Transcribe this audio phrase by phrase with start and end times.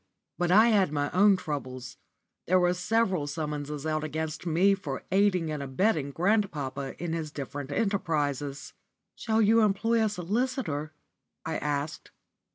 [0.39, 1.97] But I had my own troubles.
[2.47, 7.71] There were several summonses out against me for "aiding and abetting" grandpapa in his different
[7.71, 8.73] enterprises.
[9.13, 10.91] "Shall you employ a solicitor?"
[11.45, 12.09] I asked.